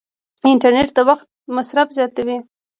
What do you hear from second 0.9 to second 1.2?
د